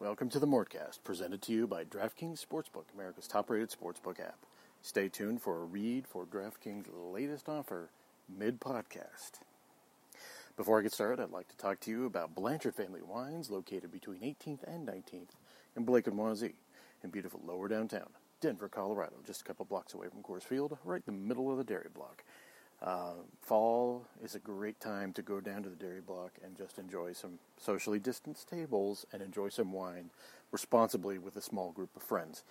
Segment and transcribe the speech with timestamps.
[0.00, 4.38] Welcome to the Mortcast, presented to you by DraftKings Sportsbook, America's top-rated sportsbook app.
[4.80, 7.90] Stay tuned for a read for DraftKings' latest offer
[8.26, 9.40] mid-podcast.
[10.56, 13.92] Before I get started, I'd like to talk to you about Blanchard Family Wines, located
[13.92, 15.34] between 18th and 19th
[15.76, 16.54] in Blake and Wazee,
[17.04, 18.08] in beautiful lower downtown
[18.40, 21.58] Denver, Colorado, just a couple blocks away from Coors Field, right in the middle of
[21.58, 22.24] the dairy block.
[22.82, 23.12] Uh,
[23.42, 27.12] fall is a great time to go down to the dairy block and just enjoy
[27.12, 30.08] some socially distanced tables and enjoy some wine
[30.50, 32.42] responsibly with a small group of friends.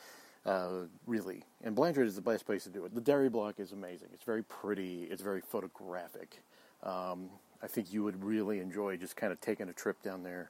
[0.45, 2.95] Uh, really, and Blanchard is the best place to do it.
[2.95, 4.09] The dairy block is amazing.
[4.13, 5.03] It's very pretty.
[5.09, 6.41] It's very photographic.
[6.81, 7.29] Um,
[7.61, 10.49] I think you would really enjoy just kind of taking a trip down there,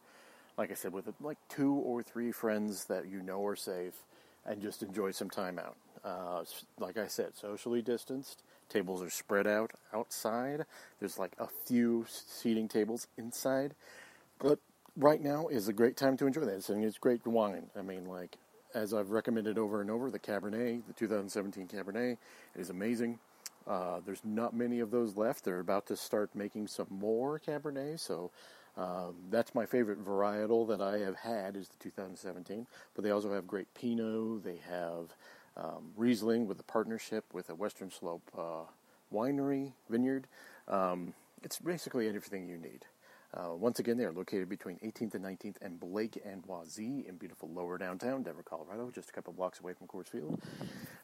[0.58, 4.04] like I said, with like two or three friends that you know are safe,
[4.46, 5.76] and just enjoy some time out.
[6.04, 6.44] Uh,
[6.78, 10.66] like I said, socially distanced Tables are spread out outside.
[11.00, 13.74] There's like a few seating tables inside.
[14.40, 14.60] But
[14.96, 16.70] right now is a great time to enjoy that.
[16.70, 17.70] And it's great wine.
[17.78, 18.38] I mean, like,
[18.74, 22.18] as I've recommended over and over, the Cabernet, the 2017 Cabernet,
[22.56, 23.20] is amazing.
[23.68, 25.44] Uh, there's not many of those left.
[25.44, 28.32] They're about to start making some more Cabernet, so
[28.78, 32.66] um, that's my favorite varietal that I have had is the 2017.
[32.96, 34.44] But they also have great Pinot.
[34.44, 35.14] They have
[35.58, 38.66] um, Riesling with a partnership with a Western Slope uh,
[39.14, 40.28] winery vineyard.
[40.68, 42.86] Um, it's basically everything you need.
[43.32, 47.16] Uh, once again, they are located between 18th and 19th and Blake and Wazee in
[47.16, 50.42] beautiful lower downtown Denver, Colorado, just a couple blocks away from Coors Field,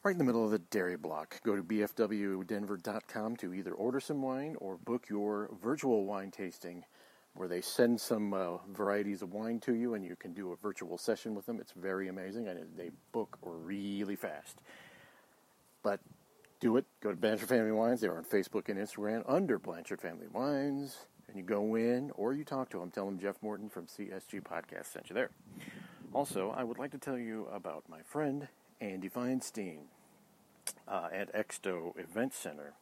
[0.04, 1.40] right in the middle of the dairy block.
[1.44, 6.84] Go to bfwdenver.com to either order some wine or book your virtual wine tasting
[7.36, 10.56] where they send some uh, varieties of wine to you and you can do a
[10.56, 11.60] virtual session with them.
[11.60, 14.60] It's very amazing and they book really fast.
[15.84, 16.00] But
[16.60, 16.86] do it.
[17.02, 18.02] Go to Blanchard Family Wines.
[18.02, 21.06] They're on Facebook and Instagram under Blanchard Family Wines.
[21.28, 22.90] And you go in or you talk to them.
[22.90, 25.32] Tell them Jeff Morton from CSG Podcast sent you there.
[26.14, 28.48] Also, I would like to tell you about my friend
[28.80, 29.80] Andy Feinstein
[30.88, 32.74] uh, at EXDO Event Center.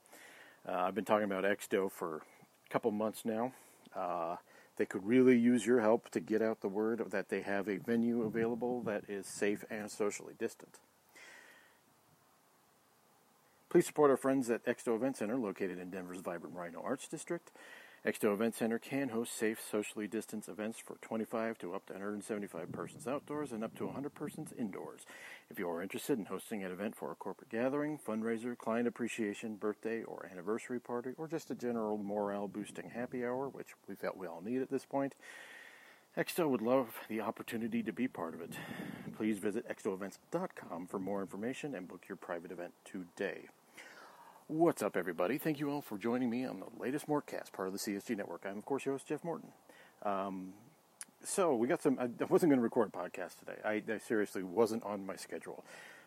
[0.67, 3.51] Uh, I've been talking about EXDO for a couple months now.
[3.95, 4.37] Uh,
[4.77, 7.77] they could really use your help to get out the word that they have a
[7.77, 10.79] venue available that is safe and socially distant.
[13.69, 17.51] Please support our friends at EXDO Event Center, located in Denver's vibrant RiNo Arts District.
[18.05, 22.69] EXDO Event Center can host safe, socially distanced events for 25 to up to 175
[22.73, 25.05] persons outdoors and up to 100 persons indoors.
[25.49, 29.55] If you are interested in hosting an event for a corporate gathering, fundraiser, client appreciation,
[29.55, 34.17] birthday, or anniversary party, or just a general morale boosting happy hour, which we felt
[34.17, 35.15] we all need at this point,
[36.17, 38.51] EXDO would love the opportunity to be part of it.
[39.15, 43.47] Please visit exdoevents.com for more information and book your private event today.
[44.47, 45.37] What's up, everybody?
[45.37, 48.41] Thank you all for joining me on the latest Mortcast, part of the CSG Network.
[48.45, 49.47] I'm, of course, your host, Jeff Morton.
[50.03, 50.51] Um,
[51.23, 51.97] so, we got some.
[51.97, 53.55] I wasn't going to record a podcast today.
[53.63, 55.63] I, I seriously wasn't on my schedule.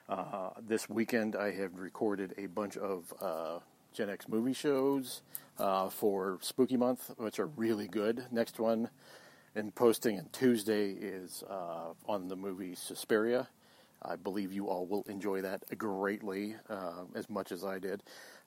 [0.07, 3.61] Uh, this weekend, I have recorded a bunch of uh,
[3.95, 5.23] Gen X movie shows
[5.59, 8.27] uh, for Spooky Month, which are really good.
[8.31, 8.91] Next one,
[9.55, 13.49] and posting on Tuesday, is uh, on the movie Suspiria.
[14.03, 18.03] I believe you all will enjoy that greatly, uh, as much as I did.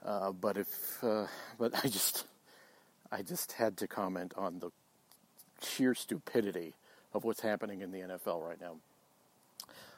[0.05, 1.25] Uh, but if, uh,
[1.57, 2.25] but I just,
[3.11, 4.71] I just had to comment on the
[5.61, 6.73] sheer stupidity
[7.13, 8.77] of what's happening in the NFL right now.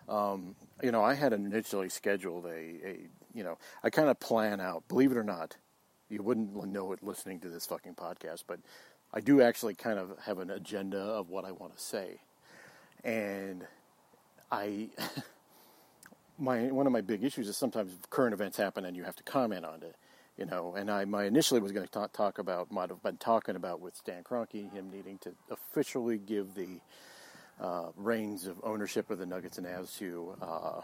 [0.09, 3.00] Um, you know, I had initially scheduled a, a
[3.33, 4.88] you know, I kind of plan out.
[4.88, 5.56] Believe it or not,
[6.09, 8.59] you wouldn't know it listening to this fucking podcast, but
[9.13, 12.22] I do actually kind of have an agenda of what I want to say,
[13.03, 13.66] and
[14.51, 14.89] I.
[16.41, 19.24] my one of my big issues is sometimes current events happen and you have to
[19.24, 19.96] comment on it,
[20.38, 20.75] you know.
[20.75, 23.81] And I my initially was going to talk, talk about might have been talking about
[23.81, 26.81] with Stan Kroenke him needing to officially give the
[27.62, 30.81] uh, reins of ownership of the Nuggets and Avs to uh, uh,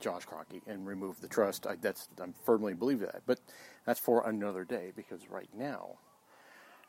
[0.00, 1.66] Josh Kroenke and remove the trust.
[1.66, 3.40] I, that's I firmly believe that, but
[3.86, 5.96] that's for another day because right now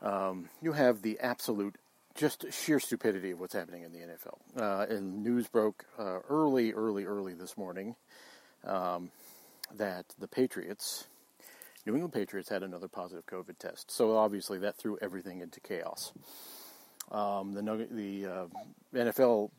[0.02, 1.78] um, you have the absolute
[2.16, 4.40] just sheer stupidity of what's happening in the NFL.
[4.60, 7.96] Uh, and news broke uh, early, early, early this morning
[8.66, 9.12] um,
[9.76, 11.08] that the Patriots,
[11.86, 13.92] New England Patriots, had another positive COVID test.
[13.92, 16.12] So obviously that threw everything into chaos.
[17.12, 18.46] Um, the the uh,
[18.94, 19.52] NFL,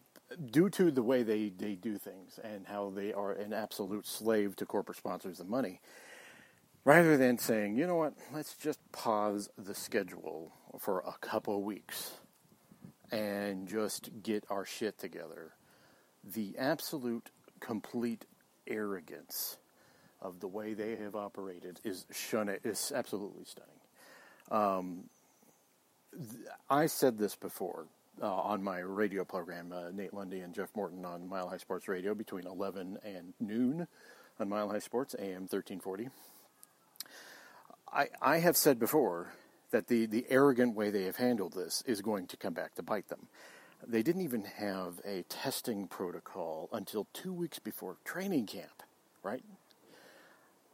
[0.50, 4.56] due to the way they, they do things and how they are an absolute slave
[4.56, 5.80] to corporate sponsors and money,
[6.84, 12.12] rather than saying, you know what, let's just pause the schedule for a couple weeks
[13.12, 15.52] and just get our shit together.
[16.24, 17.30] The absolute,
[17.60, 18.24] complete
[18.66, 19.58] arrogance
[20.20, 23.70] of the way they have operated is shun is absolutely stunning.
[24.50, 25.04] Um,
[26.12, 27.86] th- I said this before.
[28.20, 31.88] uh, on my radio program, uh, Nate Lundy and Jeff Morton on Mile High Sports
[31.88, 33.88] Radio between 11 and noon
[34.38, 36.10] on Mile High Sports, AM 1340.
[37.92, 39.32] I, I have said before
[39.72, 42.82] that the, the arrogant way they have handled this is going to come back to
[42.82, 43.26] bite them.
[43.86, 48.82] They didn't even have a testing protocol until two weeks before training camp,
[49.24, 49.42] right?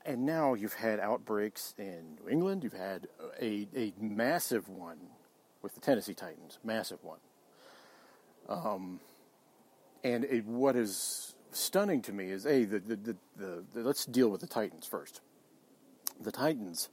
[0.05, 2.65] And now you've had outbreaks in New England.
[2.65, 3.09] You've had
[3.41, 4.99] a, a massive one
[5.63, 7.19] with the Tennessee Titans, massive one.
[8.49, 9.01] Um,
[10.05, 13.17] and it, what is stunning to me is a the, the, the,
[13.75, 15.21] the, let's deal with the Titans first.
[16.21, 16.89] The Titans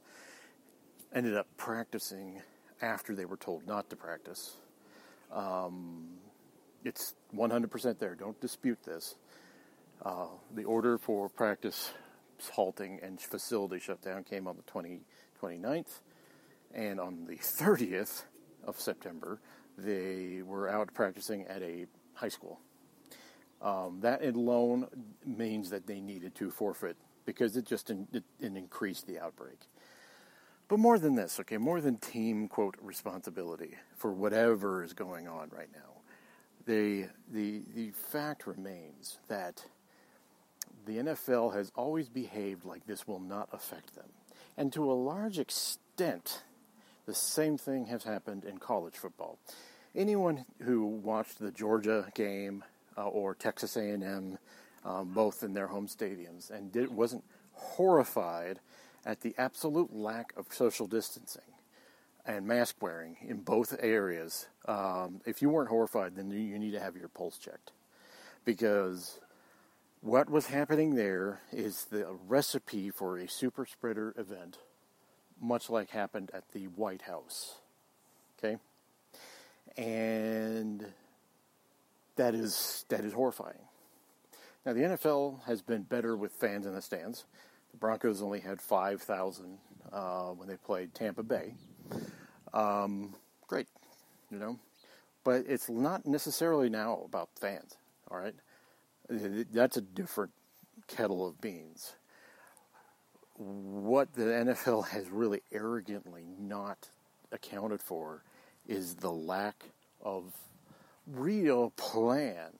[1.14, 2.42] ended up practicing
[2.82, 4.56] after they were told not to practice.
[5.32, 6.08] Um,
[6.84, 8.14] it's 100% there.
[8.14, 9.16] Don't dispute this.
[10.04, 11.92] Uh, the order for practice
[12.52, 15.00] halting and facility shutdown came on the 20,
[15.42, 16.00] 29th.
[16.74, 18.24] And on the 30th
[18.64, 19.40] of September,
[19.78, 22.60] they were out practicing at a high school.
[23.62, 24.86] Um, that alone
[25.24, 29.58] means that they needed to forfeit because it just in, it, it increased the outbreak.
[30.68, 35.50] But more than this, okay, more than team quote responsibility for whatever is going on
[35.56, 36.02] right now,
[36.66, 39.64] the the the fact remains that
[40.84, 44.08] the NFL has always behaved like this will not affect them,
[44.56, 46.42] and to a large extent,
[47.06, 49.38] the same thing has happened in college football.
[49.94, 52.64] Anyone who watched the Georgia game
[52.98, 54.36] uh, or Texas A&M,
[54.84, 58.58] um, both in their home stadiums, and did, wasn't horrified
[59.06, 61.42] at the absolute lack of social distancing
[62.26, 64.48] and mask wearing in both areas.
[64.66, 67.70] Um, if you weren't horrified, then you need to have your pulse checked
[68.44, 69.20] because
[70.00, 74.58] what was happening there is the recipe for a super spreader event
[75.40, 77.56] much like happened at the White House.
[78.38, 78.56] Okay?
[79.76, 80.86] And
[82.16, 83.58] that is that is horrifying.
[84.64, 87.24] Now the NFL has been better with fans in the stands.
[87.78, 89.58] Broncos only had five thousand
[89.92, 91.54] uh, when they played Tampa Bay.
[92.52, 93.14] Um,
[93.46, 93.68] great,
[94.30, 94.58] you know,
[95.24, 97.76] but it's not necessarily now about fans.
[98.10, 98.34] All right,
[99.08, 100.32] that's a different
[100.88, 101.94] kettle of beans
[103.38, 106.88] what the NFL has really arrogantly not
[107.32, 108.22] accounted for
[108.66, 109.64] is the lack
[110.00, 110.24] of
[111.06, 112.50] real plan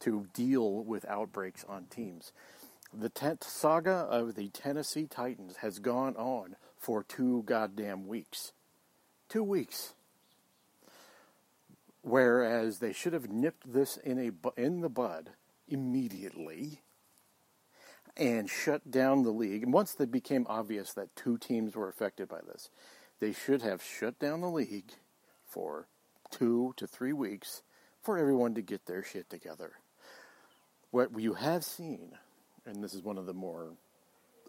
[0.00, 2.32] to deal with outbreaks on teams.
[2.96, 8.52] The tent saga of the Tennessee Titans has gone on for two goddamn weeks.
[9.28, 9.94] Two weeks.
[12.02, 15.30] Whereas they should have nipped this in a in the bud
[15.66, 16.82] immediately
[18.16, 19.64] and shut down the league.
[19.64, 22.70] And once it became obvious that two teams were affected by this,
[23.18, 24.92] they should have shut down the league
[25.46, 25.88] for
[26.30, 27.62] two to three weeks
[28.02, 29.72] for everyone to get their shit together.
[30.90, 32.12] What you have seen,
[32.66, 33.72] and this is one of the more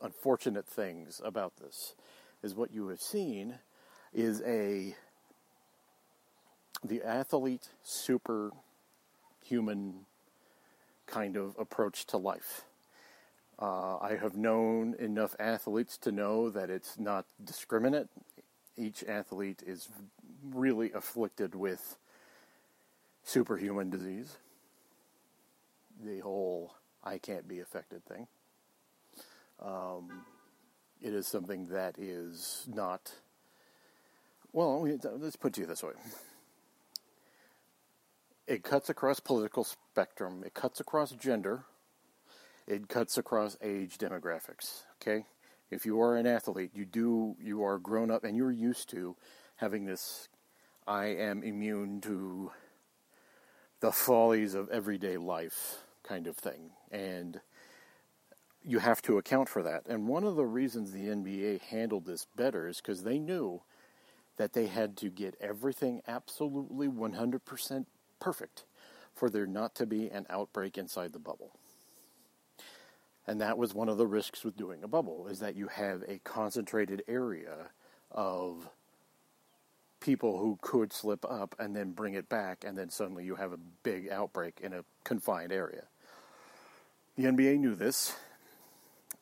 [0.02, 1.96] unfortunate things about this,
[2.44, 3.60] is what you have seen
[4.14, 4.96] is a
[6.84, 8.54] the athlete superhuman
[11.08, 12.66] kind of approach to life
[13.58, 18.08] uh, I have known enough athletes to know that it's not discriminate.
[18.78, 19.88] Each athlete is
[20.44, 21.98] really afflicted with
[23.24, 24.38] superhuman disease.
[26.04, 26.74] The whole
[27.06, 28.28] I can't be affected thing.
[29.62, 30.26] Um,
[31.02, 33.12] it is something that is not.
[34.52, 35.94] Well, let's put it to you this way.
[38.48, 40.44] It cuts across political spectrum.
[40.46, 41.66] It cuts across gender
[42.68, 44.84] it cuts across age demographics.
[45.02, 45.26] Okay,
[45.70, 49.16] if you are an athlete, you do you are grown up and you're used to
[49.58, 50.28] having this.
[50.88, 52.52] I am immune to
[53.80, 57.42] the follies of everyday life kind of thing, and
[58.64, 59.84] you have to account for that.
[59.88, 63.62] And one of the reasons the NBA handled this better is because they knew
[64.38, 67.86] that they had to get everything absolutely 100%
[68.20, 68.66] perfect
[69.14, 71.52] for there not to be an outbreak inside the bubble.
[73.28, 76.04] And that was one of the risks with doing a bubble is that you have
[76.08, 77.70] a concentrated area
[78.12, 78.70] of
[80.00, 83.54] people who could slip up and then bring it back and then suddenly you have
[83.54, 85.84] a big outbreak in a confined area.
[87.16, 88.16] The NBA knew this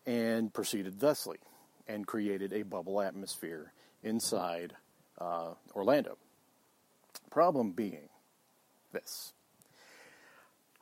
[0.05, 1.37] and proceeded thusly
[1.87, 3.71] and created a bubble atmosphere
[4.01, 4.73] inside
[5.19, 6.17] uh, Orlando.
[7.29, 8.09] Problem being
[8.91, 9.33] this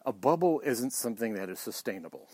[0.05, 2.27] a bubble isn't something that is sustainable.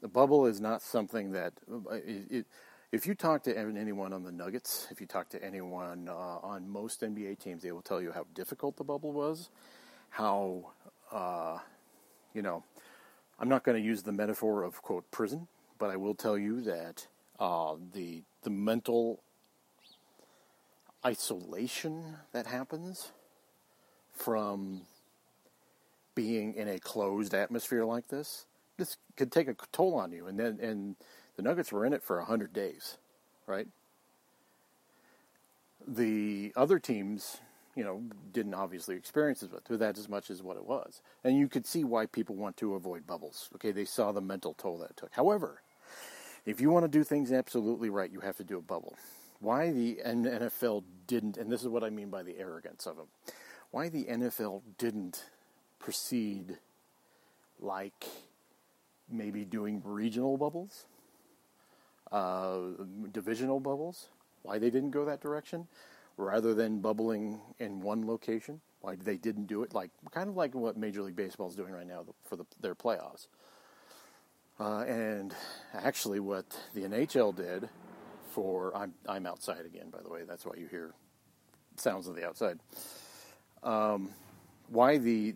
[0.00, 1.52] The bubble is not something that
[1.92, 2.46] it, it,
[2.90, 6.68] If you talk to anyone on the Nuggets, if you talk to anyone uh, on
[6.68, 9.50] most NBA teams, they will tell you how difficult the bubble was,
[10.10, 10.72] how,
[11.12, 11.58] uh,
[12.34, 12.64] you know,
[13.38, 15.46] I'm not going to use the metaphor of, quote, prison,
[15.78, 17.06] but I will tell you that
[17.38, 19.22] uh, the, the mental
[21.06, 23.12] isolation that happens
[24.12, 24.82] from
[26.16, 30.26] being in a closed atmosphere like this, this could take a toll on you.
[30.26, 30.96] And then, and
[31.36, 32.98] the Nuggets were in it for 100 days,
[33.46, 33.68] right?
[35.86, 37.38] The other teams,
[37.78, 41.00] you know, didn't obviously experience it with that as much as what it was.
[41.22, 43.48] And you could see why people want to avoid bubbles.
[43.54, 45.12] Okay, they saw the mental toll that took.
[45.14, 45.62] However,
[46.44, 48.96] if you want to do things absolutely right, you have to do a bubble.
[49.40, 53.06] Why the NFL didn't, and this is what I mean by the arrogance of them,
[53.70, 55.24] why the NFL didn't
[55.78, 56.58] proceed
[57.60, 58.06] like
[59.08, 60.86] maybe doing regional bubbles
[62.12, 62.58] uh,
[63.12, 64.08] divisional bubbles,
[64.42, 65.66] why they didn't go that direction,
[66.18, 70.54] rather than bubbling in one location, why they didn't do it, like kind of like
[70.54, 73.28] what Major League Baseball is doing right now for the, their playoffs.
[74.60, 75.34] Uh, and
[75.72, 77.68] actually, what the NHL did
[78.32, 80.22] for I'm I'm outside again, by the way.
[80.26, 80.92] That's why you hear
[81.76, 82.58] sounds of the outside.
[83.62, 84.10] Um,
[84.68, 85.34] why the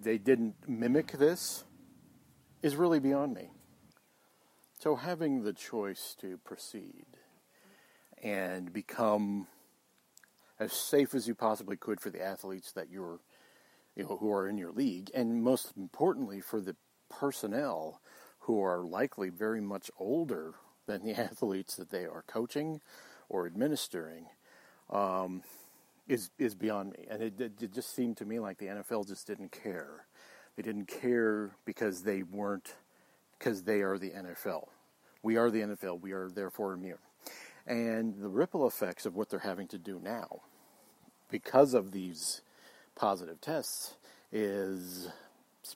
[0.00, 1.64] they didn't mimic this
[2.62, 3.50] is really beyond me.
[4.78, 7.06] So, having the choice to proceed
[8.22, 9.48] and become
[10.60, 13.18] as safe as you possibly could for the athletes that you're,
[13.96, 16.76] you know, who are in your league, and most importantly for the
[17.08, 18.00] personnel
[18.40, 20.54] who are likely very much older
[20.86, 22.80] than the athletes that they are coaching
[23.28, 24.26] or administering,
[24.90, 25.42] um,
[26.06, 27.06] is is beyond me.
[27.10, 30.06] And it, it just seemed to me like the NFL just didn't care.
[30.56, 32.74] They didn't care because they weren't
[33.38, 34.68] because they are the NFL.
[35.22, 36.00] We are the NFL.
[36.00, 36.98] We are therefore immune.
[37.66, 40.42] And the ripple effects of what they're having to do now,
[41.30, 42.42] because of these
[42.94, 43.94] positive tests,
[44.32, 45.08] is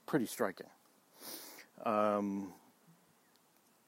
[0.07, 0.67] pretty striking.
[1.85, 2.53] Um,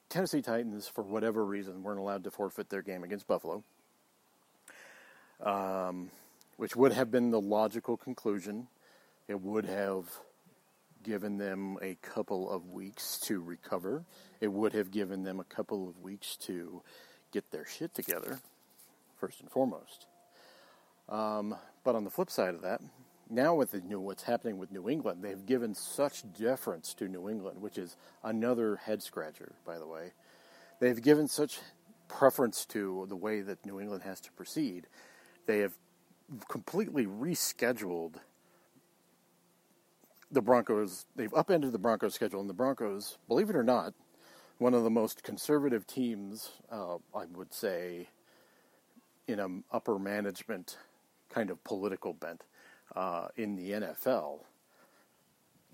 [0.09, 3.63] Tennessee Titans, for whatever reason, weren't allowed to forfeit their game against Buffalo,
[5.43, 6.09] um,
[6.57, 8.67] which would have been the logical conclusion.
[9.27, 10.05] It would have
[11.03, 14.03] given them a couple of weeks to recover.
[14.41, 16.81] It would have given them a couple of weeks to
[17.31, 18.39] get their shit together,
[19.17, 20.07] first and foremost.
[21.09, 22.81] Um, but on the flip side of that,
[23.29, 27.61] now with the what's happening with New England, they've given such deference to New England,
[27.61, 30.11] which is another head scratcher, by the way.
[30.79, 31.59] They've given such
[32.07, 34.87] preference to the way that New England has to proceed.
[35.45, 35.73] They have
[36.49, 38.15] completely rescheduled
[40.29, 43.93] the Broncos, they've upended the Broncos schedule, and the Broncos, believe it or not,
[44.57, 48.09] one of the most conservative teams, uh, I would say,
[49.27, 50.77] in upper management
[51.29, 52.43] kind of political bent
[52.95, 54.41] uh, in the NFL,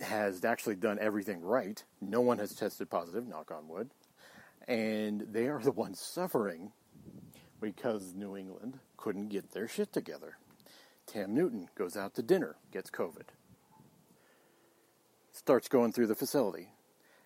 [0.01, 1.83] has actually done everything right.
[2.01, 3.89] No one has tested positive, knock on wood.
[4.67, 6.71] And they are the ones suffering
[7.61, 10.37] because New England couldn't get their shit together.
[11.05, 13.25] Cam Newton goes out to dinner, gets COVID
[15.33, 16.69] starts going through the facility.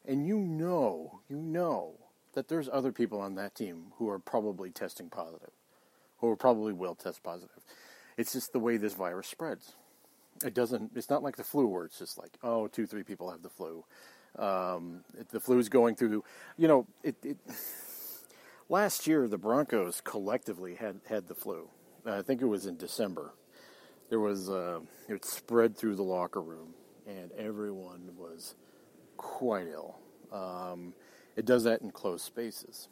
[0.05, 1.95] And you know, you know
[2.33, 5.51] that there's other people on that team who are probably testing positive,
[6.19, 7.63] who probably will test positive.
[8.17, 9.73] It's just the way this virus spreads.
[10.43, 13.31] It doesn't, it's not like the flu where it's just like, oh, two, three people
[13.31, 13.83] have the flu.
[14.37, 16.23] Um, the flu is going through,
[16.57, 17.37] you know, it, it,
[18.69, 21.69] last year the Broncos collectively had, had the flu.
[22.05, 23.33] I think it was in December.
[24.09, 26.73] There was, uh, it spread through the locker room
[27.07, 28.55] and everyone was
[29.17, 29.97] quite ill.
[30.31, 30.93] Um,
[31.35, 32.89] it does that in closed spaces.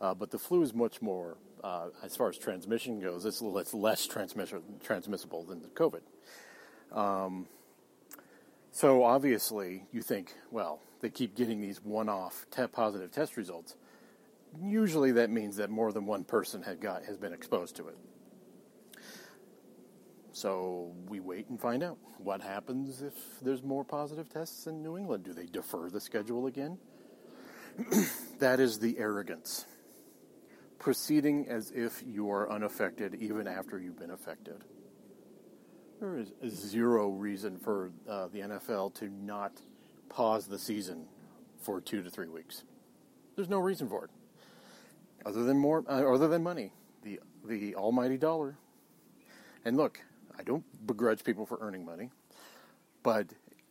[0.00, 3.72] Uh, but the flu is much more, uh, as far as transmission goes, it's, it's
[3.72, 6.02] less transmissible than the COVID.
[6.92, 7.46] Um,
[8.70, 13.76] so obviously, you think, well, they keep getting these one-off te- positive test results.
[14.62, 17.96] Usually, that means that more than one person had got has been exposed to it.
[20.32, 24.98] So we wait and find out what happens if there's more positive tests in New
[24.98, 25.24] England.
[25.24, 26.76] Do they defer the schedule again?
[28.38, 29.64] that is the arrogance.
[30.84, 34.66] Proceeding as if you are unaffected even after you've been affected.
[35.98, 39.52] There is zero reason for uh, the NFL to not
[40.10, 41.06] pause the season
[41.62, 42.64] for two to three weeks.
[43.34, 44.10] There's no reason for it,
[45.24, 48.58] other than more, uh, other than money, the the almighty dollar.
[49.64, 50.02] And look,
[50.38, 52.10] I don't begrudge people for earning money,
[53.02, 53.28] but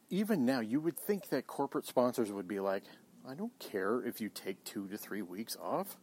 [0.09, 2.85] even now, you would think that corporate sponsors would be like,
[3.29, 5.95] I don't care if you take two to three weeks off.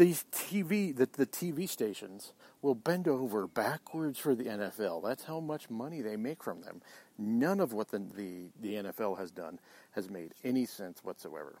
[0.00, 5.02] These TV the, the TV stations will bend over backwards for the NFL.
[5.04, 6.80] That's how much money they make from them.
[7.18, 9.58] None of what the, the, the NFL has done
[9.92, 11.58] has made any sense whatsoever.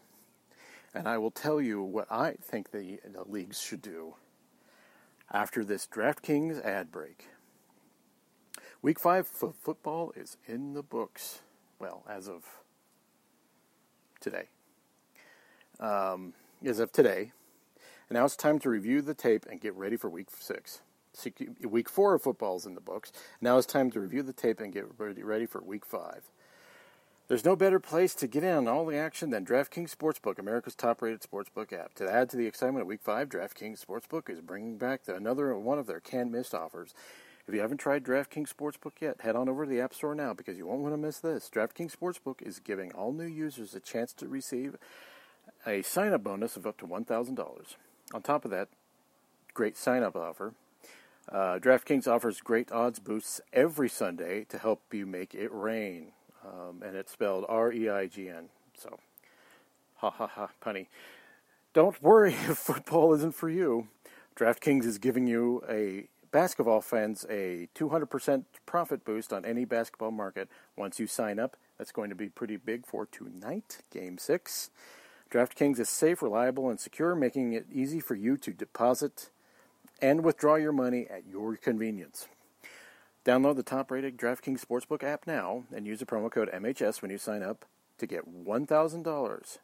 [0.94, 4.14] And I will tell you what I think the, the leagues should do
[5.30, 7.26] after this DraftKings ad break.
[8.80, 11.40] Week five f- football is in the books.
[11.78, 12.44] Well, as of
[14.18, 14.48] today.
[15.78, 16.32] Um,
[16.64, 17.32] as of today.
[18.12, 20.80] Now it's time to review the tape and get ready for week six.
[21.62, 23.12] Week four of football is in the books.
[23.40, 26.24] Now it's time to review the tape and get ready for week five.
[27.28, 30.74] There's no better place to get in on all the action than DraftKings Sportsbook, America's
[30.74, 31.94] top-rated sportsbook app.
[31.94, 35.56] To add to the excitement of Week 5, DraftKings Sportsbook is bringing back the, another
[35.56, 36.92] one of their can't-miss offers.
[37.46, 40.34] If you haven't tried DraftKings Sportsbook yet, head on over to the App Store now
[40.34, 41.48] because you won't want to miss this.
[41.48, 44.76] DraftKings Sportsbook is giving all new users a chance to receive
[45.64, 47.76] a sign-up bonus of up to $1,000.
[48.12, 48.68] On top of that,
[49.54, 50.54] great sign-up offer.
[51.30, 56.12] Uh, DraftKings offers great odds boosts every Sunday to help you make it rain
[56.44, 58.48] um, and it's spelled R E I G N.
[58.76, 58.98] So,
[59.96, 60.86] ha ha ha, punny.
[61.72, 63.88] Don't worry if football isn't for you.
[64.36, 70.48] DraftKings is giving you a basketball fans a 200% profit boost on any basketball market
[70.76, 71.56] once you sign up.
[71.76, 74.70] That's going to be pretty big for tonight, Game 6.
[75.30, 79.30] DraftKings is safe, reliable, and secure, making it easy for you to deposit
[80.02, 82.26] and withdraw your money at your convenience.
[83.24, 87.10] Download the top rated DraftKings Sportsbook app now and use the promo code MHS when
[87.10, 87.64] you sign up
[87.98, 89.58] to get $1,000.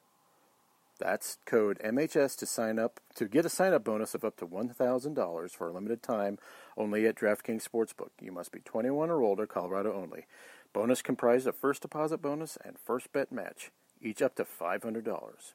[0.98, 4.46] That's code MHS to sign up to get a sign up bonus of up to
[4.46, 6.38] $1,000 for a limited time
[6.76, 8.10] only at DraftKings Sportsbook.
[8.20, 10.26] You must be 21 or older, Colorado only.
[10.72, 15.52] Bonus comprised of first deposit bonus and first bet match, each up to $500.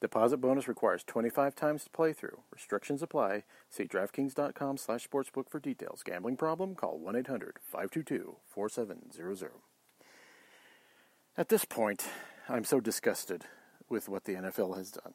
[0.00, 2.40] Deposit bonus requires 25 times to play through.
[2.52, 3.44] Restrictions apply.
[3.70, 6.02] See DraftKings.com slash sportsbook for details.
[6.02, 6.74] Gambling problem?
[6.74, 9.50] Call 1-800-522-4700.
[11.38, 12.04] At this point,
[12.48, 13.44] I'm so disgusted
[13.88, 15.14] with what the NFL has done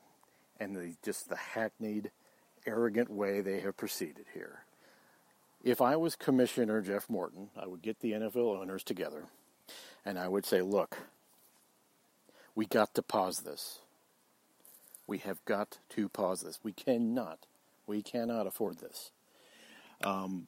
[0.57, 2.11] and the, just the hackneyed,
[2.65, 4.63] arrogant way they have proceeded here.
[5.63, 9.25] If I was Commissioner Jeff Morton, I would get the NFL owners together
[10.05, 10.97] and I would say, look,
[12.57, 13.79] we got to pause this
[15.07, 16.59] we have got to pause this.
[16.61, 17.39] We cannot,
[17.87, 19.11] we cannot afford this.
[20.03, 20.47] Um,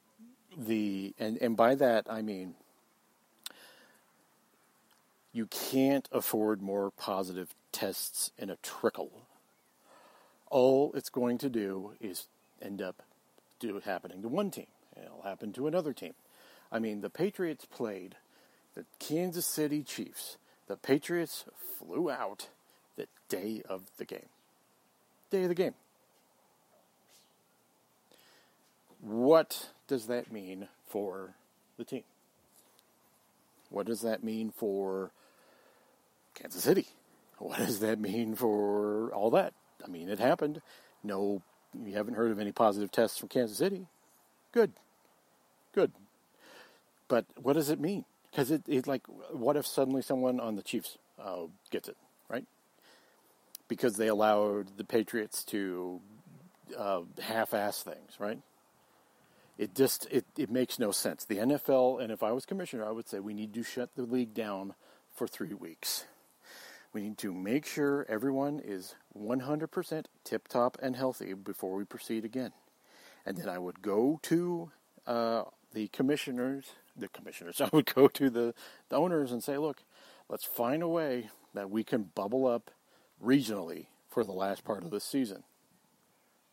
[0.56, 2.54] the and and by that I mean
[5.32, 9.10] you can't afford more positive tests in a trickle.
[10.50, 12.26] All it's going to do is
[12.60, 13.02] end up
[13.60, 14.66] do happening to one team.
[14.96, 16.14] It'll happen to another team.
[16.72, 18.16] I mean, the Patriots played
[18.74, 20.36] the Kansas City Chiefs.
[20.70, 21.46] The Patriots
[21.80, 22.48] flew out
[22.96, 24.28] the day of the game
[25.32, 25.74] day of the game.
[29.00, 31.34] What does that mean for
[31.76, 32.04] the team?
[33.68, 35.10] What does that mean for
[36.36, 36.86] Kansas City?
[37.38, 39.54] What does that mean for all that?
[39.84, 40.62] I mean, it happened.
[41.02, 41.42] No,
[41.84, 43.88] you haven't heard of any positive tests from Kansas City.
[44.52, 44.70] Good.
[45.74, 45.90] Good.
[47.08, 48.04] But what does it mean?
[48.30, 51.96] Because it, it, like, what if suddenly someone on the Chiefs uh, gets it,
[52.28, 52.44] right?
[53.70, 56.00] because they allowed the Patriots to
[56.76, 58.38] uh, half-ass things, right?
[59.56, 61.24] It just it, it makes no sense.
[61.24, 64.02] The NFL, and if I was commissioner, I would say we need to shut the
[64.02, 64.74] league down
[65.14, 66.04] for three weeks.
[66.92, 72.24] We need to make sure everyone is 100% tip top and healthy before we proceed
[72.24, 72.52] again.
[73.24, 74.72] And then I would go to
[75.06, 78.54] uh, the commissioners, the commissioners, I would go to the,
[78.88, 79.82] the owners and say, look,
[80.28, 82.70] let's find a way that we can bubble up
[83.22, 85.42] regionally for the last part of the season.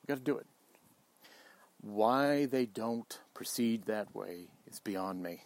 [0.01, 0.47] We've got to do it.
[1.81, 5.43] Why they don't proceed that way is beyond me.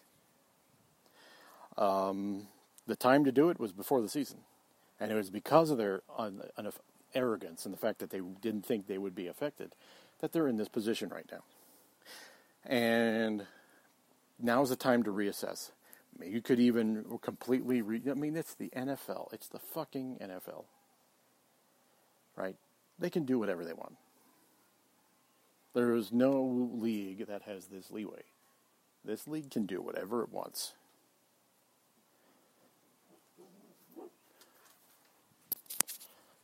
[1.78, 2.48] Um,
[2.88, 4.40] the time to do it was before the season,
[5.00, 6.72] and it was because of their un- un-
[7.14, 9.74] arrogance and the fact that they didn't think they would be affected
[10.20, 11.44] that they're in this position right now.
[12.66, 13.46] And
[14.41, 15.71] now's the time to reassess.
[16.23, 19.34] You could even completely re- I mean, it's the NFL.
[19.34, 20.65] It's the fucking NFL
[22.36, 22.56] right?
[22.99, 23.97] They can do whatever they want.
[25.73, 28.23] There is no league that has this leeway.
[29.04, 30.73] This league can do whatever it wants.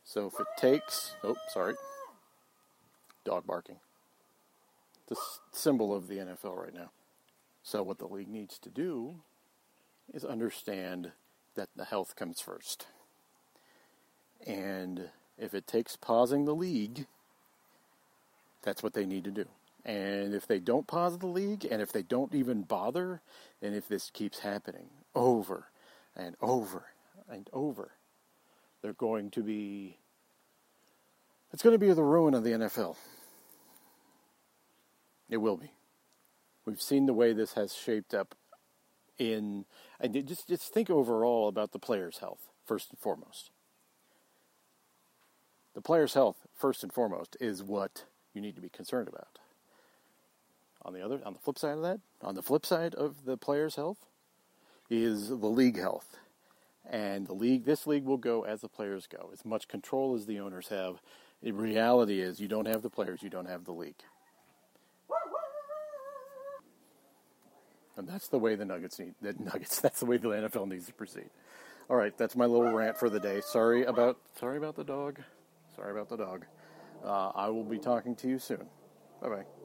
[0.04, 1.74] So if it takes, oh, sorry,
[3.24, 3.76] dog barking.
[5.08, 5.16] The
[5.52, 6.90] symbol of the NFL right now.
[7.68, 9.16] So what the league needs to do
[10.14, 11.12] is understand
[11.54, 12.86] that the health comes first.
[14.46, 17.06] And if it takes pausing the league
[18.62, 19.46] That's what they need to do.
[19.84, 23.20] And if they don't pause the league, and if they don't even bother,
[23.62, 25.68] and if this keeps happening over
[26.16, 26.86] and over
[27.30, 27.92] and over,
[28.82, 29.98] they're going to be.
[31.52, 32.96] It's going to be the ruin of the NFL.
[35.30, 35.72] It will be.
[36.68, 38.34] We've seen the way this has shaped up
[39.18, 39.64] in
[39.98, 43.50] and just just think overall about the player's health first and foremost.
[45.74, 48.04] The player's health first and foremost is what
[48.34, 49.38] you need to be concerned about.
[50.82, 53.38] On the other on the flip side of that, on the flip side of the
[53.38, 54.04] player's health
[54.90, 56.18] is the league health.
[56.84, 59.30] And the league this league will go as the players go.
[59.32, 61.00] As much control as the owners have.
[61.42, 64.02] The reality is you don't have the players, you don't have the league.
[67.98, 69.80] And that's the way the Nuggets need the Nuggets.
[69.82, 71.30] That's the way the NFL needs to proceed.
[71.90, 73.40] All right, that's my little rant for the day.
[73.40, 75.20] Sorry about sorry about the dog.
[75.74, 76.44] Sorry about the dog.
[77.04, 78.66] Uh, I will be talking to you soon.
[79.20, 79.57] Bye bye.